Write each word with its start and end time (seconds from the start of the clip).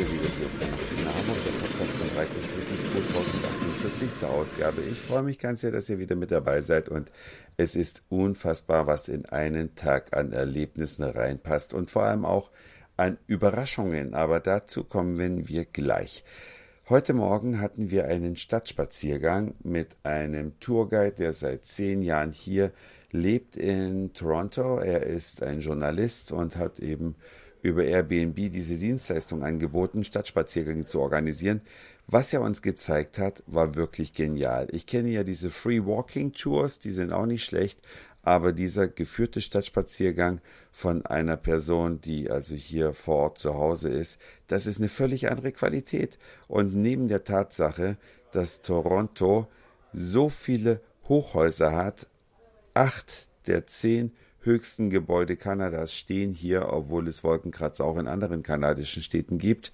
wieder. 0.00 0.28
Hier 0.36 0.46
ist 0.46 0.60
der 0.60 0.68
Nachtzug 0.68 0.98
Hamburg, 0.98 1.38
der 1.44 1.66
Podcast 1.66 1.92
von 1.92 2.08
Reiko 2.16 2.40
Schmidt, 2.40 2.66
die 2.70 2.82
2048. 2.84 4.24
Ausgabe. 4.24 4.82
Ich 4.82 4.98
freue 4.98 5.22
mich 5.22 5.38
ganz 5.38 5.60
sehr, 5.60 5.72
dass 5.72 5.90
ihr 5.90 5.98
wieder 5.98 6.16
mit 6.16 6.30
dabei 6.30 6.62
seid 6.62 6.88
und 6.88 7.10
es 7.56 7.74
ist 7.74 8.04
unfassbar, 8.08 8.86
was 8.86 9.08
in 9.08 9.26
einen 9.26 9.74
Tag 9.74 10.16
an 10.16 10.32
Erlebnissen 10.32 11.04
reinpasst 11.04 11.74
und 11.74 11.90
vor 11.90 12.04
allem 12.04 12.24
auch 12.24 12.50
an 12.96 13.18
Überraschungen. 13.26 14.14
Aber 14.14 14.40
dazu 14.40 14.84
kommen 14.84 15.48
wir 15.48 15.64
gleich. 15.66 16.24
Heute 16.88 17.12
Morgen 17.12 17.60
hatten 17.60 17.90
wir 17.90 18.06
einen 18.06 18.36
Stadtspaziergang 18.36 19.54
mit 19.62 19.96
einem 20.02 20.58
Tourguide, 20.60 21.12
der 21.12 21.32
seit 21.32 21.66
zehn 21.66 22.02
Jahren 22.02 22.32
hier 22.32 22.72
lebt 23.10 23.56
in 23.56 24.14
Toronto. 24.14 24.78
Er 24.78 25.02
ist 25.02 25.42
ein 25.42 25.60
Journalist 25.60 26.32
und 26.32 26.56
hat 26.56 26.80
eben 26.80 27.16
über 27.62 27.84
Airbnb 27.84 28.36
diese 28.50 28.76
Dienstleistung 28.76 29.44
angeboten, 29.44 30.04
Stadtspaziergänge 30.04 30.84
zu 30.84 31.00
organisieren. 31.00 31.60
Was 32.06 32.32
er 32.32 32.40
uns 32.40 32.62
gezeigt 32.62 33.18
hat, 33.18 33.42
war 33.46 33.74
wirklich 33.74 34.14
genial. 34.14 34.68
Ich 34.72 34.86
kenne 34.86 35.10
ja 35.10 35.22
diese 35.22 35.50
Free 35.50 35.84
Walking 35.84 36.32
Tours, 36.32 36.80
die 36.80 36.90
sind 36.90 37.12
auch 37.12 37.26
nicht 37.26 37.44
schlecht, 37.44 37.80
aber 38.22 38.52
dieser 38.52 38.88
geführte 38.88 39.40
Stadtspaziergang 39.40 40.40
von 40.72 41.06
einer 41.06 41.36
Person, 41.36 42.00
die 42.00 42.30
also 42.30 42.54
hier 42.54 42.92
vor 42.92 43.16
Ort 43.16 43.38
zu 43.38 43.54
Hause 43.54 43.88
ist, 43.90 44.18
das 44.48 44.66
ist 44.66 44.78
eine 44.78 44.88
völlig 44.88 45.30
andere 45.30 45.52
Qualität. 45.52 46.18
Und 46.48 46.74
neben 46.74 47.08
der 47.08 47.24
Tatsache, 47.24 47.96
dass 48.32 48.62
Toronto 48.62 49.48
so 49.92 50.28
viele 50.28 50.80
Hochhäuser 51.08 51.72
hat, 51.74 52.10
acht 52.74 53.28
der 53.46 53.66
zehn 53.66 54.12
höchsten 54.42 54.90
Gebäude 54.90 55.36
Kanadas 55.36 55.94
stehen 55.94 56.32
hier, 56.32 56.72
obwohl 56.72 57.08
es 57.08 57.24
Wolkenkratzer 57.24 57.84
auch 57.84 57.98
in 57.98 58.08
anderen 58.08 58.42
kanadischen 58.42 59.02
Städten 59.02 59.38
gibt, 59.38 59.72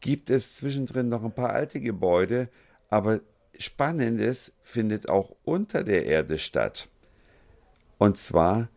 gibt 0.00 0.30
es 0.30 0.56
zwischendrin 0.56 1.08
noch 1.08 1.24
ein 1.24 1.34
paar 1.34 1.50
alte 1.50 1.80
Gebäude, 1.80 2.48
aber 2.88 3.20
Spannendes 3.58 4.52
findet 4.62 5.08
auch 5.08 5.36
unter 5.44 5.84
der 5.84 6.06
Erde 6.06 6.38
statt. 6.38 6.88
Und 7.98 8.18
zwar 8.18 8.68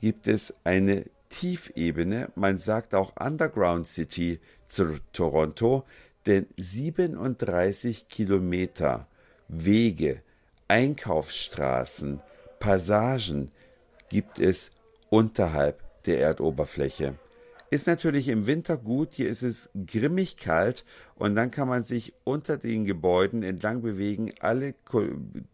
gibt 0.00 0.26
es 0.26 0.54
eine 0.64 1.04
Tiefebene, 1.28 2.30
man 2.34 2.58
sagt 2.58 2.94
auch 2.94 3.14
Underground 3.18 3.86
City 3.86 4.40
zu 4.68 4.98
Toronto, 5.12 5.84
denn 6.26 6.46
37 6.56 8.08
Kilometer 8.08 9.06
Wege, 9.48 10.22
Einkaufsstraßen, 10.68 12.20
Passagen, 12.58 13.52
gibt 14.08 14.40
es 14.40 14.70
unterhalb 15.10 15.82
der 16.04 16.20
Erdoberfläche. 16.20 17.14
Ist 17.70 17.86
natürlich 17.86 18.28
im 18.28 18.46
Winter 18.46 18.76
gut, 18.76 19.14
hier 19.14 19.28
ist 19.28 19.42
es 19.42 19.68
grimmig 19.86 20.36
kalt 20.36 20.84
und 21.16 21.34
dann 21.34 21.50
kann 21.50 21.66
man 21.66 21.82
sich 21.82 22.14
unter 22.22 22.56
den 22.56 22.84
Gebäuden 22.84 23.42
entlang 23.42 23.82
bewegen. 23.82 24.32
Alle 24.38 24.74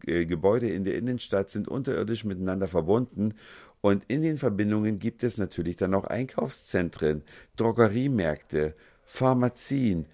äh, 0.05 0.25
Gebäude 0.25 0.69
in 0.69 0.83
der 0.83 0.95
Innenstadt 0.95 1.49
sind 1.49 1.67
unterirdisch 1.67 2.23
miteinander 2.23 2.67
verbunden 2.67 3.33
und 3.81 4.03
in 4.07 4.21
den 4.21 4.37
Verbindungen 4.37 4.99
gibt 4.99 5.23
es 5.23 5.39
natürlich 5.39 5.77
dann 5.77 5.95
auch 5.95 6.03
Einkaufszentren, 6.03 7.23
Drogeriemärkte, 7.55 8.75
Pharmazien 9.03 10.05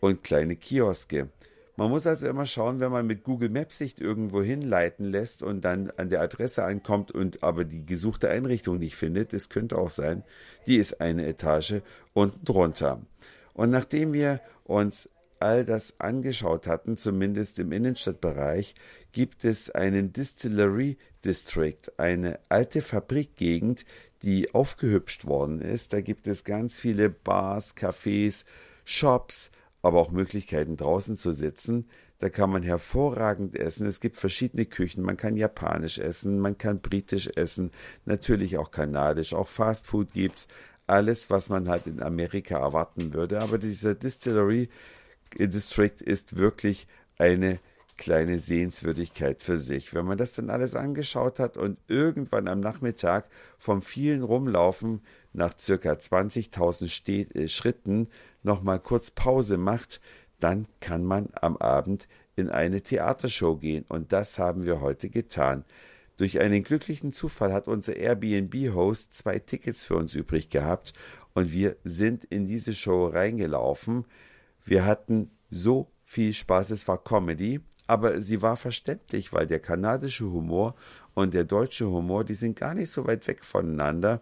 und 0.00 0.22
kleine 0.22 0.56
Kioske. 0.56 1.30
Man 1.76 1.90
muss 1.90 2.06
also 2.06 2.26
immer 2.26 2.46
schauen, 2.46 2.80
wenn 2.80 2.90
man 2.90 3.06
mit 3.06 3.22
Google 3.22 3.50
Maps 3.50 3.76
sich 3.76 4.00
irgendwo 4.00 4.42
hinleiten 4.42 5.04
lässt 5.04 5.42
und 5.42 5.62
dann 5.62 5.90
an 5.90 6.08
der 6.08 6.22
Adresse 6.22 6.64
ankommt 6.64 7.12
und 7.12 7.42
aber 7.42 7.64
die 7.64 7.84
gesuchte 7.84 8.30
Einrichtung 8.30 8.78
nicht 8.78 8.96
findet, 8.96 9.34
es 9.34 9.50
könnte 9.50 9.76
auch 9.76 9.90
sein, 9.90 10.24
die 10.66 10.76
ist 10.76 11.02
eine 11.02 11.26
Etage 11.26 11.82
unten 12.14 12.44
drunter. 12.44 13.02
Und 13.52 13.70
nachdem 13.70 14.14
wir 14.14 14.40
uns 14.64 15.10
all 15.38 15.66
das 15.66 16.00
angeschaut 16.00 16.66
hatten, 16.66 16.96
zumindest 16.96 17.58
im 17.58 17.72
Innenstadtbereich, 17.72 18.74
gibt 19.12 19.44
es 19.44 19.70
einen 19.70 20.14
Distillery 20.14 20.96
District, 21.24 21.92
eine 21.98 22.38
alte 22.48 22.80
Fabrikgegend, 22.80 23.84
die 24.22 24.54
aufgehübscht 24.54 25.26
worden 25.26 25.60
ist. 25.60 25.92
Da 25.92 26.00
gibt 26.00 26.26
es 26.26 26.44
ganz 26.44 26.78
viele 26.80 27.10
Bars, 27.10 27.76
Cafés, 27.76 28.44
Shops, 28.84 29.50
aber 29.86 30.00
auch 30.00 30.10
Möglichkeiten 30.10 30.76
draußen 30.76 31.16
zu 31.16 31.32
sitzen. 31.32 31.88
Da 32.18 32.28
kann 32.28 32.50
man 32.50 32.62
hervorragend 32.62 33.56
essen. 33.56 33.86
Es 33.86 34.00
gibt 34.00 34.16
verschiedene 34.16 34.64
Küchen. 34.64 35.02
Man 35.02 35.16
kann 35.16 35.36
japanisch 35.36 35.98
essen, 35.98 36.38
man 36.38 36.58
kann 36.58 36.80
britisch 36.80 37.30
essen, 37.36 37.70
natürlich 38.04 38.58
auch 38.58 38.70
kanadisch, 38.70 39.34
auch 39.34 39.48
Fastfood 39.48 40.12
gibt's. 40.12 40.48
Alles, 40.86 41.30
was 41.30 41.48
man 41.48 41.68
halt 41.68 41.86
in 41.86 42.02
Amerika 42.02 42.58
erwarten 42.58 43.12
würde. 43.12 43.40
Aber 43.40 43.58
dieser 43.58 43.94
Distillery 43.94 44.68
District 45.38 46.00
ist 46.00 46.36
wirklich 46.36 46.86
eine 47.18 47.58
kleine 47.96 48.38
Sehenswürdigkeit 48.38 49.42
für 49.42 49.58
sich. 49.58 49.94
Wenn 49.94 50.06
man 50.06 50.18
das 50.18 50.34
dann 50.34 50.50
alles 50.50 50.74
angeschaut 50.74 51.38
hat 51.38 51.56
und 51.56 51.78
irgendwann 51.88 52.48
am 52.48 52.60
Nachmittag 52.60 53.28
vom 53.58 53.82
vielen 53.82 54.22
Rumlaufen 54.22 55.02
nach 55.32 55.58
circa 55.58 55.92
20.000 55.92 57.34
äh, 57.34 57.48
Schritten 57.48 58.08
nochmal 58.42 58.80
kurz 58.80 59.10
Pause 59.10 59.56
macht, 59.56 60.00
dann 60.40 60.66
kann 60.80 61.04
man 61.04 61.28
am 61.40 61.56
Abend 61.56 62.08
in 62.36 62.50
eine 62.50 62.82
Theatershow 62.82 63.56
gehen. 63.56 63.84
Und 63.88 64.12
das 64.12 64.38
haben 64.38 64.64
wir 64.64 64.80
heute 64.80 65.08
getan. 65.08 65.64
Durch 66.16 66.40
einen 66.40 66.62
glücklichen 66.62 67.12
Zufall 67.12 67.52
hat 67.52 67.68
unser 67.68 67.96
Airbnb-Host 67.96 69.12
zwei 69.14 69.38
Tickets 69.38 69.84
für 69.84 69.96
uns 69.96 70.14
übrig 70.14 70.48
gehabt 70.48 70.94
und 71.34 71.52
wir 71.52 71.76
sind 71.84 72.24
in 72.24 72.46
diese 72.46 72.72
Show 72.72 73.06
reingelaufen. 73.06 74.06
Wir 74.64 74.86
hatten 74.86 75.30
so 75.50 75.90
viel 76.04 76.32
Spaß, 76.32 76.70
es 76.70 76.88
war 76.88 77.02
Comedy, 77.02 77.60
aber 77.86 78.20
sie 78.20 78.42
war 78.42 78.56
verständlich, 78.56 79.32
weil 79.32 79.46
der 79.46 79.60
kanadische 79.60 80.30
Humor 80.30 80.74
und 81.14 81.34
der 81.34 81.44
deutsche 81.44 81.86
Humor, 81.86 82.24
die 82.24 82.34
sind 82.34 82.58
gar 82.58 82.74
nicht 82.74 82.90
so 82.90 83.06
weit 83.06 83.26
weg 83.26 83.44
voneinander. 83.44 84.20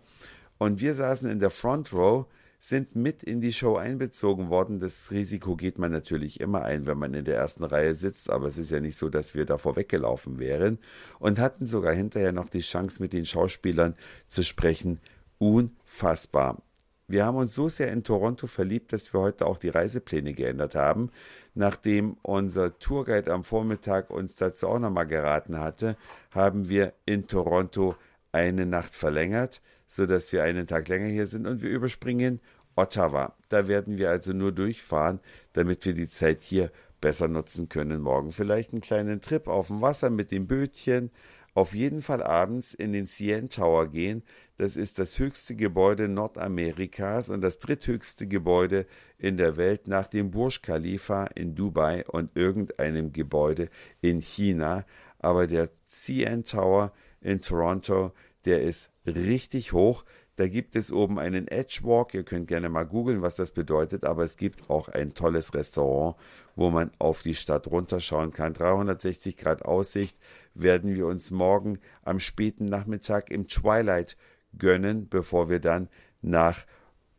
Und 0.58 0.80
wir 0.80 0.94
saßen 0.94 1.30
in 1.30 1.40
der 1.40 1.50
Front 1.50 1.92
Row, 1.92 2.26
sind 2.58 2.96
mit 2.96 3.22
in 3.22 3.42
die 3.42 3.52
Show 3.52 3.76
einbezogen 3.76 4.48
worden. 4.48 4.80
Das 4.80 5.10
Risiko 5.10 5.54
geht 5.54 5.78
man 5.78 5.92
natürlich 5.92 6.40
immer 6.40 6.62
ein, 6.62 6.86
wenn 6.86 6.96
man 6.96 7.12
in 7.12 7.26
der 7.26 7.36
ersten 7.36 7.62
Reihe 7.62 7.94
sitzt, 7.94 8.30
aber 8.30 8.46
es 8.46 8.56
ist 8.56 8.70
ja 8.70 8.80
nicht 8.80 8.96
so, 8.96 9.10
dass 9.10 9.34
wir 9.34 9.44
davor 9.44 9.76
weggelaufen 9.76 10.38
wären 10.38 10.78
und 11.18 11.38
hatten 11.38 11.66
sogar 11.66 11.92
hinterher 11.92 12.32
noch 12.32 12.48
die 12.48 12.60
Chance, 12.60 13.02
mit 13.02 13.12
den 13.12 13.26
Schauspielern 13.26 13.96
zu 14.28 14.42
sprechen. 14.42 15.00
Unfassbar. 15.38 16.62
Wir 17.06 17.26
haben 17.26 17.36
uns 17.36 17.54
so 17.54 17.68
sehr 17.68 17.92
in 17.92 18.02
Toronto 18.02 18.46
verliebt, 18.46 18.92
dass 18.92 19.12
wir 19.12 19.20
heute 19.20 19.46
auch 19.46 19.58
die 19.58 19.68
Reisepläne 19.68 20.32
geändert 20.32 20.74
haben. 20.74 21.10
Nachdem 21.54 22.16
unser 22.22 22.78
Tourguide 22.78 23.32
am 23.32 23.44
Vormittag 23.44 24.10
uns 24.10 24.36
dazu 24.36 24.68
auch 24.68 24.78
nochmal 24.78 25.06
geraten 25.06 25.60
hatte, 25.60 25.96
haben 26.30 26.68
wir 26.68 26.94
in 27.04 27.26
Toronto 27.26 27.94
eine 28.32 28.64
Nacht 28.64 28.94
verlängert, 28.94 29.60
so 29.86 30.06
dass 30.06 30.32
wir 30.32 30.44
einen 30.44 30.66
Tag 30.66 30.88
länger 30.88 31.06
hier 31.06 31.26
sind 31.26 31.46
und 31.46 31.60
wir 31.60 31.70
überspringen 31.70 32.40
Ottawa. 32.74 33.36
Da 33.50 33.68
werden 33.68 33.98
wir 33.98 34.10
also 34.10 34.32
nur 34.32 34.52
durchfahren, 34.52 35.20
damit 35.52 35.84
wir 35.84 35.94
die 35.94 36.08
Zeit 36.08 36.42
hier 36.42 36.70
besser 37.00 37.28
nutzen 37.28 37.68
können. 37.68 38.00
Morgen 38.00 38.30
vielleicht 38.30 38.72
einen 38.72 38.80
kleinen 38.80 39.20
Trip 39.20 39.46
auf 39.46 39.68
dem 39.68 39.82
Wasser 39.82 40.08
mit 40.08 40.32
dem 40.32 40.46
Bötchen. 40.46 41.10
Auf 41.54 41.72
jeden 41.72 42.00
Fall 42.00 42.20
abends 42.20 42.74
in 42.74 42.92
den 42.92 43.06
CN 43.06 43.48
Tower 43.48 43.88
gehen. 43.88 44.24
Das 44.58 44.76
ist 44.76 44.98
das 44.98 45.20
höchste 45.20 45.54
Gebäude 45.54 46.08
Nordamerikas 46.08 47.28
und 47.28 47.42
das 47.42 47.60
dritthöchste 47.60 48.26
Gebäude 48.26 48.86
in 49.18 49.36
der 49.36 49.56
Welt 49.56 49.86
nach 49.86 50.08
dem 50.08 50.32
Burj 50.32 50.62
Khalifa 50.62 51.26
in 51.26 51.54
Dubai 51.54 52.04
und 52.06 52.36
irgendeinem 52.36 53.12
Gebäude 53.12 53.68
in 54.00 54.20
China. 54.20 54.84
Aber 55.20 55.46
der 55.46 55.70
CN 55.86 56.44
Tower 56.44 56.92
in 57.20 57.40
Toronto, 57.40 58.12
der 58.46 58.62
ist 58.62 58.90
richtig 59.06 59.72
hoch. 59.72 60.04
Da 60.36 60.48
gibt 60.48 60.74
es 60.74 60.90
oben 60.90 61.18
einen 61.18 61.46
Edgewalk. 61.46 62.12
Ihr 62.14 62.24
könnt 62.24 62.48
gerne 62.48 62.68
mal 62.68 62.84
googeln, 62.84 63.22
was 63.22 63.36
das 63.36 63.52
bedeutet. 63.52 64.04
Aber 64.04 64.24
es 64.24 64.36
gibt 64.36 64.68
auch 64.68 64.88
ein 64.88 65.14
tolles 65.14 65.54
Restaurant, 65.54 66.16
wo 66.56 66.70
man 66.70 66.90
auf 66.98 67.22
die 67.22 67.34
Stadt 67.34 67.68
runterschauen 67.68 68.32
kann. 68.32 68.52
360 68.52 69.36
Grad 69.36 69.64
Aussicht 69.64 70.16
werden 70.54 70.94
wir 70.94 71.06
uns 71.06 71.30
morgen 71.30 71.78
am 72.02 72.18
späten 72.18 72.64
Nachmittag 72.64 73.30
im 73.30 73.46
Twilight 73.46 74.16
gönnen, 74.58 75.08
bevor 75.08 75.48
wir 75.48 75.60
dann 75.60 75.88
nach 76.20 76.64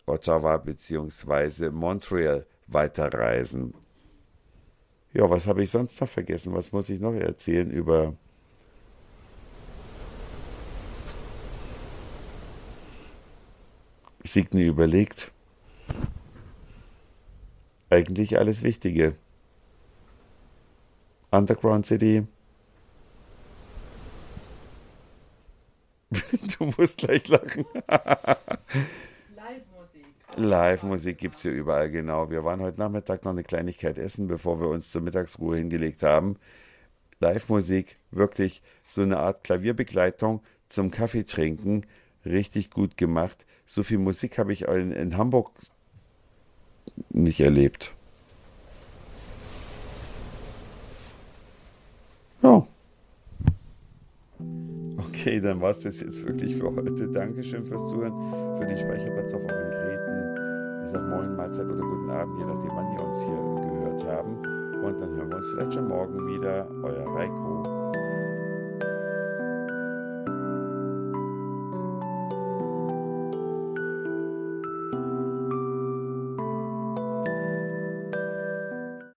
Ottawa 0.05 0.57
bzw. 0.57 1.69
Montreal 1.69 2.45
weiterreisen. 2.67 3.73
Ja, 5.13 5.29
was 5.29 5.47
habe 5.47 5.63
ich 5.63 5.69
sonst 5.69 5.99
noch 6.01 6.09
vergessen? 6.09 6.53
Was 6.53 6.73
muss 6.73 6.89
ich 6.89 6.99
noch 6.99 7.13
erzählen 7.13 7.71
über 7.71 8.17
Signe 14.35 14.65
überlegt. 14.65 15.31
Eigentlich 17.89 18.37
alles 18.37 18.63
Wichtige. 18.63 19.15
Underground 21.31 21.85
City. 21.85 22.27
du 26.59 26.65
musst 26.77 26.97
gleich 26.97 27.25
lachen. 27.29 27.63
Live-Musik. 29.37 30.05
Live-Musik 30.35 31.17
gibt 31.17 31.35
es 31.35 31.43
hier 31.43 31.53
überall, 31.53 31.89
genau. 31.89 32.29
Wir 32.29 32.43
waren 32.43 32.59
heute 32.59 32.77
Nachmittag 32.77 33.23
noch 33.23 33.31
eine 33.31 33.43
Kleinigkeit 33.43 33.97
essen, 33.97 34.27
bevor 34.27 34.59
wir 34.59 34.67
uns 34.67 34.91
zur 34.91 35.01
Mittagsruhe 35.01 35.55
hingelegt 35.55 36.03
haben. 36.03 36.35
Live-Musik, 37.21 37.95
wirklich 38.11 38.61
so 38.85 39.01
eine 39.01 39.15
Art 39.15 39.45
Klavierbegleitung 39.45 40.43
zum 40.67 40.91
Kaffee 40.91 41.23
trinken. 41.23 41.85
Richtig 42.25 42.71
gut 42.71 42.97
gemacht. 42.97 43.45
So 43.65 43.83
viel 43.83 43.99
Musik 43.99 44.37
habe 44.37 44.53
ich 44.53 44.63
in, 44.63 44.91
in 44.91 45.17
Hamburg 45.17 45.51
nicht 47.09 47.39
erlebt. 47.39 47.93
Ja. 52.41 52.65
Okay, 54.97 55.39
dann 55.39 55.61
war 55.61 55.71
es 55.71 55.79
das 55.79 55.99
jetzt 55.99 56.25
wirklich 56.25 56.55
für 56.55 56.75
heute. 56.75 57.07
Dankeschön 57.07 57.65
fürs 57.65 57.87
Zuhören, 57.89 58.57
für 58.57 58.65
den 58.65 58.77
Speicherplatz 58.77 59.33
auf 59.33 59.41
euren 59.41 59.71
Geräten. 59.71 60.85
Ich 60.85 60.91
sage 60.91 61.07
Moin, 61.07 61.35
Mahlzeit 61.35 61.65
oder 61.65 61.81
guten 61.81 62.09
Abend, 62.11 62.37
je 62.37 62.45
nachdem, 62.45 62.71
wann 62.75 62.93
ihr 62.93 63.03
uns 63.03 63.19
hier 63.19 63.71
gehört 63.71 64.03
haben. 64.05 64.37
Und 64.83 64.99
dann 64.99 65.15
hören 65.15 65.29
wir 65.29 65.37
uns 65.37 65.47
vielleicht 65.49 65.73
schon 65.73 65.87
morgen 65.87 66.27
wieder. 66.27 66.67
Euer 66.83 67.07
Reiko. 67.15 67.85